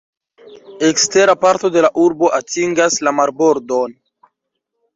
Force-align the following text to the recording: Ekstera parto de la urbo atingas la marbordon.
Ekstera 0.87 1.35
parto 1.43 1.71
de 1.75 1.83
la 1.87 1.91
urbo 2.05 2.31
atingas 2.39 2.99
la 3.09 3.15
marbordon. 3.21 3.97